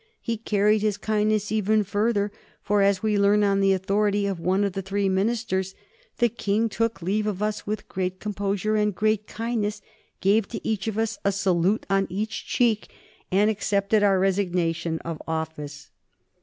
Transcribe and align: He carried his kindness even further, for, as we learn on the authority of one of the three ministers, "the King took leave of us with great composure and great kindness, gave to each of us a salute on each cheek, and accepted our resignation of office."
He 0.19 0.35
carried 0.35 0.81
his 0.81 0.97
kindness 0.97 1.51
even 1.51 1.83
further, 1.83 2.31
for, 2.63 2.81
as 2.81 3.03
we 3.03 3.19
learn 3.19 3.43
on 3.43 3.59
the 3.59 3.71
authority 3.71 4.25
of 4.25 4.39
one 4.39 4.63
of 4.63 4.73
the 4.73 4.81
three 4.81 5.07
ministers, 5.09 5.75
"the 6.17 6.27
King 6.27 6.69
took 6.69 7.03
leave 7.03 7.27
of 7.27 7.43
us 7.43 7.67
with 7.67 7.87
great 7.87 8.19
composure 8.19 8.75
and 8.75 8.95
great 8.95 9.27
kindness, 9.27 9.79
gave 10.19 10.47
to 10.47 10.67
each 10.67 10.87
of 10.87 10.97
us 10.97 11.19
a 11.23 11.31
salute 11.31 11.85
on 11.87 12.07
each 12.09 12.47
cheek, 12.47 12.91
and 13.31 13.51
accepted 13.51 14.01
our 14.01 14.17
resignation 14.19 14.97
of 15.05 15.21
office." 15.27 15.91